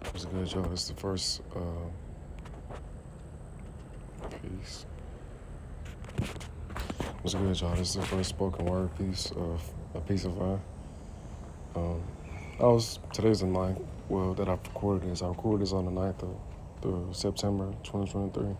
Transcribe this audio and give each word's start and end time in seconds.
What's 0.00 0.26
good, 0.26 0.52
y'all? 0.52 0.62
This 0.62 0.82
is 0.82 0.88
the 0.88 0.94
first 0.94 1.42
uh, 1.56 1.88
piece. 4.28 4.86
What's 7.22 7.34
good, 7.34 7.60
y'all? 7.60 7.74
This 7.74 7.90
is 7.90 7.96
the 7.96 8.02
first 8.02 8.30
spoken 8.30 8.64
word 8.66 8.96
piece 8.96 9.32
of 9.32 9.60
a 9.94 10.00
piece 10.00 10.24
of 10.24 10.40
art. 10.40 10.60
Um, 11.74 12.00
I 12.60 12.64
was 12.64 13.00
today's 13.12 13.40
the 13.40 13.46
ninth. 13.46 13.80
Well, 14.08 14.34
that 14.34 14.48
I 14.48 14.52
recorded 14.52 15.10
this. 15.10 15.20
I 15.20 15.28
recorded 15.28 15.62
this 15.62 15.72
on 15.72 15.84
the 15.84 15.90
9th 15.90 16.36
of 16.84 17.16
September 17.16 17.72
2023. 17.82 18.54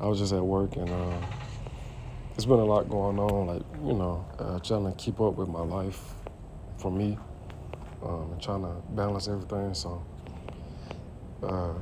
I 0.00 0.06
was 0.06 0.18
just 0.18 0.32
at 0.32 0.44
work 0.44 0.74
and 0.74 0.90
uh, 0.90 1.20
there's 2.30 2.46
been 2.46 2.58
a 2.58 2.64
lot 2.64 2.88
going 2.88 3.18
on. 3.18 3.46
Like 3.46 3.62
you 3.84 3.92
know, 3.92 4.26
uh, 4.40 4.58
trying 4.58 4.86
to 4.86 4.92
keep 4.98 5.20
up 5.20 5.36
with 5.36 5.48
my 5.48 5.62
life 5.62 6.14
for 6.78 6.90
me 6.90 7.16
um, 8.02 8.32
and 8.32 8.42
trying 8.42 8.62
to 8.62 8.74
balance 8.90 9.28
everything. 9.28 9.72
So 9.74 10.04
uh, 11.42 11.74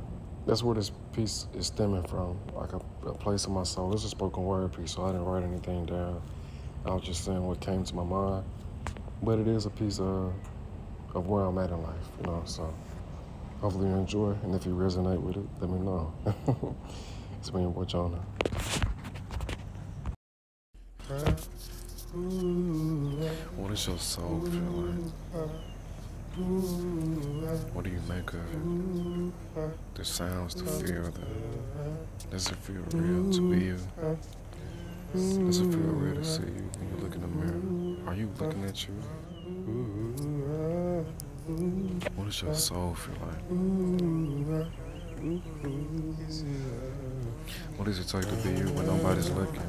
that's 0.45 0.63
where 0.63 0.75
this 0.75 0.91
piece 1.13 1.47
is 1.53 1.67
stemming 1.67 2.03
from, 2.03 2.39
like 2.55 2.73
a, 2.73 2.81
a 3.07 3.13
place 3.13 3.45
in 3.45 3.53
my 3.53 3.63
soul. 3.63 3.93
It's 3.93 4.03
a 4.03 4.09
spoken 4.09 4.43
word 4.43 4.73
piece, 4.73 4.93
so 4.93 5.03
I 5.03 5.11
didn't 5.11 5.25
write 5.25 5.43
anything 5.43 5.85
down. 5.85 6.21
I 6.85 6.93
was 6.93 7.03
just 7.03 7.23
saying 7.23 7.45
what 7.45 7.59
came 7.59 7.83
to 7.83 7.95
my 7.95 8.03
mind. 8.03 8.43
But 9.21 9.37
it 9.37 9.47
is 9.47 9.67
a 9.67 9.69
piece 9.69 9.99
of, 9.99 10.33
of 11.13 11.27
where 11.27 11.45
I'm 11.45 11.57
at 11.59 11.69
in 11.69 11.81
life, 11.83 12.09
you 12.19 12.25
know, 12.25 12.41
so 12.45 12.73
hopefully 13.59 13.87
you 13.87 13.95
enjoy, 13.95 14.35
and 14.43 14.55
if 14.55 14.65
you 14.65 14.73
resonate 14.73 15.21
with 15.21 15.37
it, 15.37 15.45
let 15.59 15.69
me 15.69 15.77
know. 15.79 16.11
it's 17.39 17.53
me, 17.53 17.67
what 17.67 17.93
y'all 17.93 18.09
know. 18.09 18.23
What 23.57 23.87
your 23.87 23.97
soul 23.97 24.41
feeling? 24.41 25.13
like? 25.33 25.49
What 26.37 27.83
do 27.83 27.89
you 27.89 27.99
make 28.07 28.31
of 28.31 28.39
it? 28.39 29.73
The 29.95 30.05
sounds, 30.05 30.55
the 30.55 30.63
feel, 30.63 31.03
the 31.03 31.21
does 32.29 32.47
it 32.47 32.55
feel 32.55 32.83
real 32.93 33.33
to 33.33 33.51
be 33.51 33.65
you? 33.65 33.77
Does 35.13 35.59
it 35.59 35.69
feel 35.71 35.79
real 35.79 36.15
to 36.15 36.23
see 36.23 36.43
you 36.43 36.69
when 36.79 36.89
you 36.89 36.97
look 37.03 37.15
in 37.15 37.21
the 37.21 37.27
mirror? 37.27 38.09
Are 38.09 38.15
you 38.15 38.29
looking 38.39 38.63
at 38.63 38.87
you? 38.87 38.93
What 42.15 42.25
does 42.27 42.41
your 42.41 42.55
soul 42.55 42.95
feel 42.95 43.15
like? 43.27 43.41
What 47.75 47.85
does 47.85 47.99
it 47.99 48.07
take 48.07 48.25
to 48.25 48.35
be 48.35 48.57
you 48.57 48.71
when 48.71 48.85
nobody's 48.85 49.29
looking? 49.31 49.67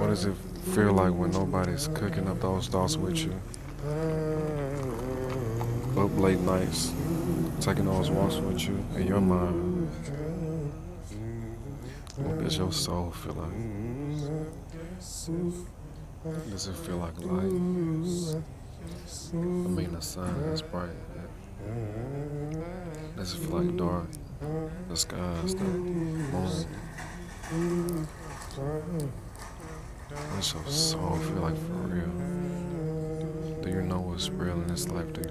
What 0.00 0.08
does 0.08 0.24
it 0.24 0.34
feel 0.74 0.92
like 0.92 1.12
when 1.14 1.30
nobody's 1.30 1.86
cooking 1.94 2.26
up 2.26 2.40
those 2.40 2.66
thoughts 2.66 2.96
with 2.96 3.18
you? 3.18 3.40
Up 5.96 6.18
late 6.18 6.40
nights, 6.40 6.92
taking 7.60 7.86
those 7.86 8.10
walks 8.10 8.36
with 8.36 8.60
you 8.68 8.84
in 8.96 9.06
your 9.06 9.20
mind. 9.20 9.88
What 12.16 12.38
does 12.44 12.58
your 12.58 12.70
soul 12.70 13.12
feel 13.12 13.32
like? 13.32 13.52
Does 16.50 16.66
it 16.66 16.76
feel 16.76 16.98
like 16.98 17.18
light? 17.20 17.50
I 19.32 19.36
mean, 19.36 19.92
the 19.92 20.02
sun 20.02 20.28
is 20.52 20.60
bright. 20.60 20.90
Does 23.16 23.32
it 23.32 23.38
feel 23.38 23.58
like 23.60 23.76
dark? 23.76 24.08
The 24.90 24.96
skies, 24.96 25.54
the 25.54 25.64
moon. 25.64 26.66
What's 30.34 30.52
your 30.52 30.66
soul 30.66 31.16
feel 31.16 31.40
like 31.40 31.56
for 31.56 31.72
real? 31.88 32.12
Do 33.62 33.68
you 33.70 33.82
know 33.82 34.00
what's 34.00 34.28
real 34.28 34.54
in 34.54 34.66
this 34.68 34.88
life? 34.88 35.10
Do 35.14 35.22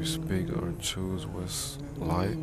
you 0.00 0.06
speak 0.06 0.48
or 0.56 0.72
choose 0.80 1.26
what's 1.26 1.76
light? 1.98 2.38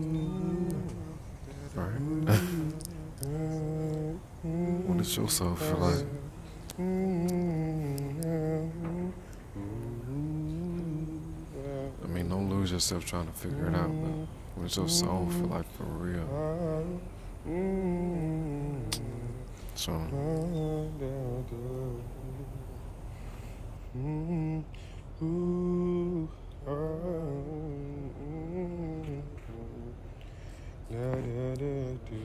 Right? 1.73 1.99
what 4.85 4.97
does 4.99 5.17
your 5.17 5.27
soul 5.27 5.55
feel 5.55 5.77
like? 5.77 6.05
I 6.77 6.81
mean, 12.13 12.29
don't 12.29 12.47
lose 12.47 12.71
yourself 12.71 13.05
trying 13.05 13.25
to 13.25 13.33
figure 13.33 13.69
it 13.69 13.75
out, 13.75 13.89
but 13.89 14.11
what 14.53 14.67
does 14.67 14.77
your 14.77 14.87
soul 14.87 15.27
feel 15.31 15.47
like 15.47 15.65
for 15.75 15.83
real? 15.83 16.29
So. 19.73 19.93
da, 31.21 31.55
da, 31.55 31.97
da. 32.09 32.17